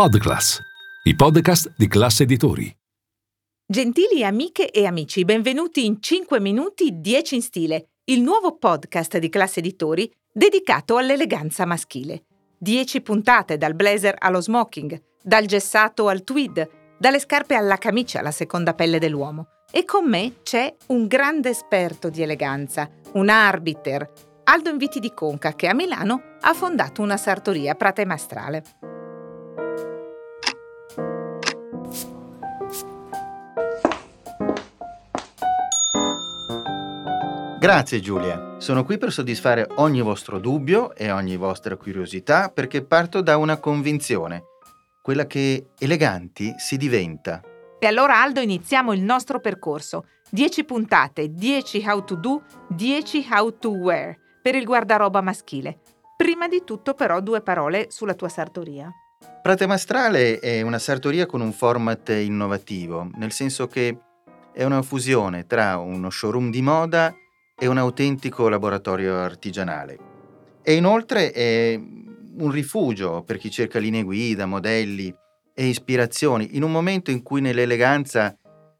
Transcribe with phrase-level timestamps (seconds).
[0.00, 0.58] Podclass,
[1.02, 2.74] i podcast di classe editori.
[3.66, 9.28] Gentili amiche e amici, benvenuti in 5 minuti 10 in stile, il nuovo podcast di
[9.28, 12.24] classe editori dedicato all'eleganza maschile.
[12.56, 18.30] 10 puntate dal blazer allo smoking, dal gessato al tweed, dalle scarpe alla camicia, la
[18.30, 19.48] seconda pelle dell'uomo.
[19.70, 24.10] E con me c'è un grande esperto di eleganza, un arbiter,
[24.44, 28.99] Aldo Inviti di Conca, che a Milano ha fondato una sartoria Prate Maestrale.
[37.60, 43.20] Grazie Giulia, sono qui per soddisfare ogni vostro dubbio e ogni vostra curiosità perché parto
[43.20, 44.44] da una convinzione,
[45.02, 47.42] quella che eleganti si diventa.
[47.78, 50.06] E allora Aldo iniziamo il nostro percorso.
[50.30, 55.80] 10 puntate, 10 how to do, 10 how to wear per il guardaroba maschile.
[56.16, 58.90] Prima di tutto però due parole sulla tua sartoria.
[59.42, 63.98] Prate Maestrale è una sartoria con un format innovativo, nel senso che
[64.50, 67.14] è una fusione tra uno showroom di moda
[67.60, 69.98] è un autentico laboratorio artigianale.
[70.62, 75.14] E inoltre è un rifugio per chi cerca linee guida, modelli
[75.52, 78.34] e ispirazioni, in un momento in cui nell'eleganza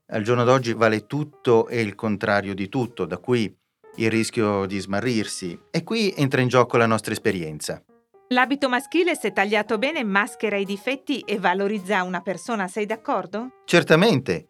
[0.06, 3.54] al giorno d'oggi vale tutto e il contrario di tutto, da cui
[3.96, 5.60] il rischio di smarrirsi.
[5.70, 7.82] E qui entra in gioco la nostra esperienza.
[8.28, 13.60] L'abito maschile, se tagliato bene, maschera i difetti e valorizza una persona, sei d'accordo?
[13.66, 14.48] Certamente.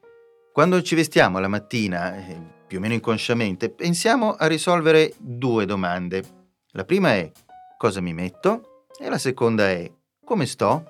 [0.53, 6.23] Quando ci vestiamo la mattina, eh, più o meno inconsciamente, pensiamo a risolvere due domande.
[6.71, 7.29] La prima è
[7.77, 9.91] cosa mi metto e la seconda è
[10.25, 10.85] come sto?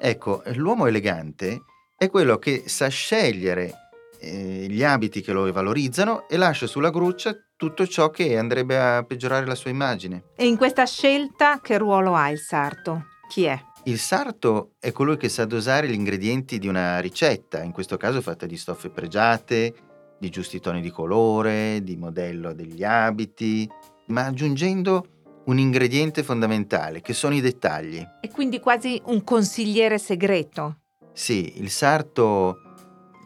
[0.00, 1.60] Ecco, l'uomo elegante
[1.94, 7.36] è quello che sa scegliere eh, gli abiti che lo valorizzano e lascia sulla gruccia
[7.54, 10.22] tutto ciò che andrebbe a peggiorare la sua immagine.
[10.36, 13.08] E in questa scelta che ruolo ha il sarto?
[13.28, 13.62] Chi è?
[13.84, 18.22] Il sarto è colui che sa dosare gli ingredienti di una ricetta, in questo caso
[18.22, 19.89] fatta di stoffe pregiate,
[20.20, 23.66] di giusti toni di colore, di modello degli abiti,
[24.08, 25.06] ma aggiungendo
[25.46, 28.06] un ingrediente fondamentale, che sono i dettagli.
[28.20, 30.80] E quindi quasi un consigliere segreto.
[31.12, 32.58] Sì, il sarto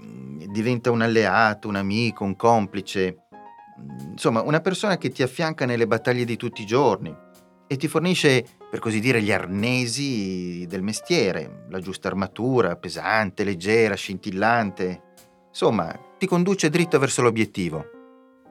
[0.00, 3.26] mm, diventa un alleato, un amico, un complice,
[3.80, 7.14] mm, insomma una persona che ti affianca nelle battaglie di tutti i giorni
[7.66, 13.96] e ti fornisce, per così dire, gli arnesi del mestiere, la giusta armatura, pesante, leggera,
[13.96, 15.02] scintillante.
[15.54, 17.84] Insomma, ti conduce dritto verso l'obiettivo.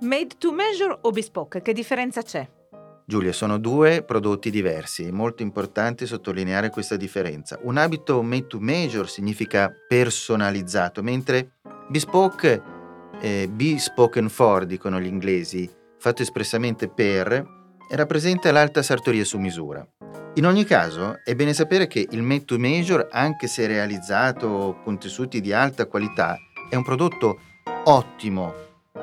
[0.03, 2.50] Made to measure o bespoke, che differenza c'è?
[3.06, 7.59] Giulia, sono due prodotti diversi, è molto importante sottolineare questa differenza.
[7.63, 11.56] Un abito made to measure significa personalizzato, mentre
[11.90, 12.62] bespoke,
[13.19, 15.69] eh, bespoken for, dicono gli inglesi,
[16.00, 17.46] fatto espressamente per,
[17.90, 19.86] rappresenta l'alta sartoria su misura.
[20.36, 24.97] In ogni caso, è bene sapere che il made to measure, anche se realizzato con
[24.97, 26.38] tessuti di alta qualità,
[26.73, 27.39] è un prodotto
[27.84, 28.51] ottimo,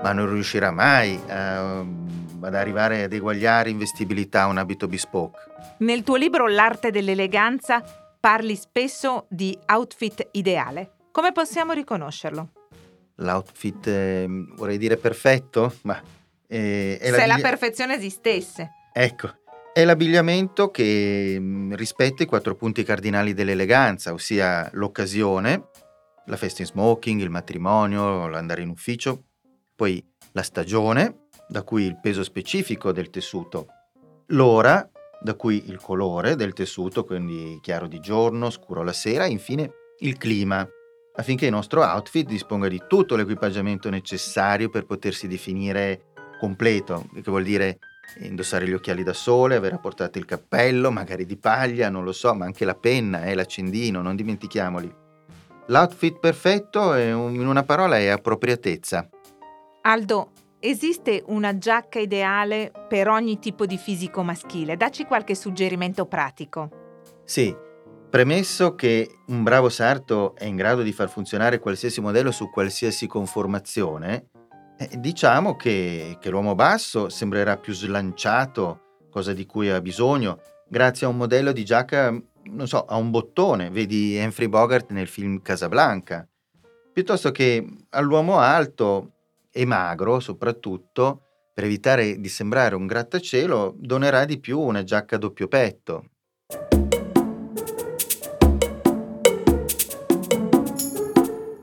[0.02, 5.38] ma non riuscirà mai uh, ad arrivare ad eguagliare in vestibilità un abito bespoke.
[5.78, 7.80] Nel tuo libro L'arte dell'eleganza
[8.18, 10.94] parli spesso di outfit ideale.
[11.12, 12.48] Come possiamo riconoscerlo?
[13.16, 14.26] L'outfit, eh,
[14.56, 16.00] vorrei dire perfetto, ma...
[16.48, 18.70] Eh, è Se la, la perfezione esistesse.
[18.92, 19.32] Ecco,
[19.72, 25.68] è l'abbigliamento che mm, rispetta i quattro punti cardinali dell'eleganza, ossia l'occasione,
[26.26, 29.24] la festa in smoking, il matrimonio, l'andare in ufficio,
[29.74, 33.66] poi la stagione, da cui il peso specifico del tessuto,
[34.28, 34.88] l'ora,
[35.22, 39.70] da cui il colore del tessuto, quindi chiaro di giorno, scuro la sera, e infine
[40.00, 40.66] il clima,
[41.16, 47.42] affinché il nostro outfit disponga di tutto l'equipaggiamento necessario per potersi definire completo, che vuol
[47.42, 47.78] dire
[48.18, 52.34] indossare gli occhiali da sole, aver apportato il cappello, magari di paglia, non lo so,
[52.34, 54.99] ma anche la penna e eh, l'accendino, non dimentichiamoli.
[55.70, 59.08] L'outfit perfetto, in una parola, è appropriatezza.
[59.82, 64.76] Aldo, esiste una giacca ideale per ogni tipo di fisico maschile?
[64.76, 66.68] Dacci qualche suggerimento pratico.
[67.24, 67.56] Sì,
[68.10, 73.06] premesso che un bravo sarto è in grado di far funzionare qualsiasi modello su qualsiasi
[73.06, 74.30] conformazione,
[74.76, 81.06] eh, diciamo che, che l'uomo basso sembrerà più slanciato, cosa di cui ha bisogno, grazie
[81.06, 82.12] a un modello di giacca
[82.50, 86.28] non so, a un bottone, vedi Humphrey Bogart nel film Casablanca,
[86.92, 89.12] piuttosto che all'uomo alto
[89.50, 91.22] e magro soprattutto,
[91.54, 96.04] per evitare di sembrare un grattacielo, donerà di più una giacca a doppio petto.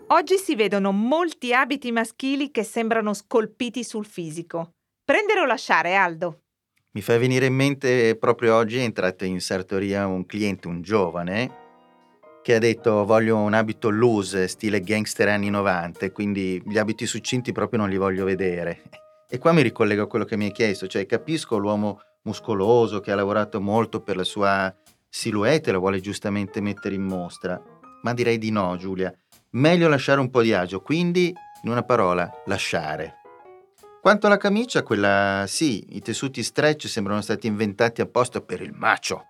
[0.10, 4.72] Oggi si vedono molti abiti maschili che sembrano scolpiti sul fisico.
[5.04, 6.47] Prendere o lasciare, Aldo?
[6.92, 11.66] Mi fa venire in mente proprio oggi è entrato in sartoria un cliente, un giovane,
[12.42, 17.52] che ha detto voglio un abito loose, stile gangster anni 90, quindi gli abiti succinti
[17.52, 18.84] proprio non li voglio vedere.
[19.30, 23.12] E qua mi ricollego a quello che mi hai chiesto, cioè capisco l'uomo muscoloso che
[23.12, 24.74] ha lavorato molto per la sua
[25.10, 27.62] silhouette e lo vuole giustamente mettere in mostra,
[28.02, 29.14] ma direi di no Giulia,
[29.52, 33.17] meglio lasciare un po' di agio, quindi in una parola, lasciare.
[34.08, 39.26] Quanto alla camicia, quella sì, i tessuti stretch sembrano stati inventati apposta per il macio.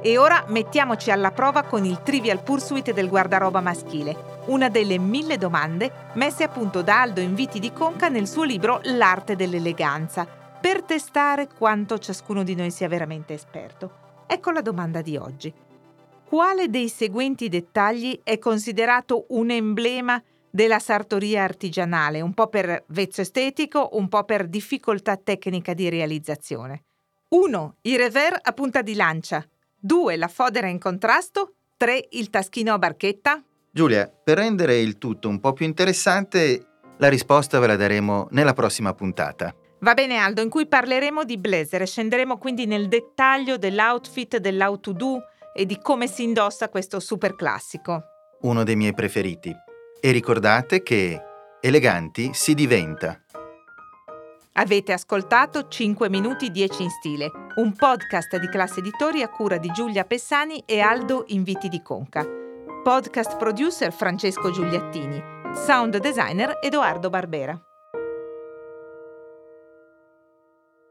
[0.00, 5.36] E ora mettiamoci alla prova con il Trivial Pursuit del guardaroba maschile, una delle mille
[5.36, 10.26] domande messe a punto da Aldo Inviti di Conca nel suo libro L'arte dell'eleganza,
[10.58, 14.24] per testare quanto ciascuno di noi sia veramente esperto.
[14.26, 15.52] Ecco la domanda di oggi.
[16.24, 20.18] Quale dei seguenti dettagli è considerato un emblema
[20.56, 26.84] della sartoria artigianale, un po' per vezzo estetico, un po' per difficoltà tecnica di realizzazione?
[27.28, 27.74] 1.
[27.82, 29.46] I revers a punta di lancia,
[29.78, 30.16] 2.
[30.16, 31.56] La fodera in contrasto.
[31.76, 32.06] 3.
[32.12, 33.44] Il taschino a barchetta.
[33.70, 36.66] Giulia, per rendere il tutto un po' più interessante,
[36.96, 39.54] la risposta ve la daremo nella prossima puntata.
[39.80, 44.80] Va bene Aldo, in cui parleremo di blazer e scenderemo quindi nel dettaglio dell'outfit, dell'out
[44.80, 45.20] to do
[45.54, 48.04] e di come si indossa questo super classico.
[48.40, 49.64] Uno dei miei preferiti.
[50.00, 51.20] E ricordate che
[51.60, 53.20] eleganti si diventa.
[54.58, 59.70] Avete ascoltato 5 minuti 10 in stile, un podcast di classe editori a cura di
[59.72, 62.24] Giulia Pessani e Aldo Inviti di Conca.
[62.82, 65.20] Podcast producer Francesco Giuliattini,
[65.54, 67.60] sound designer Edoardo Barbera.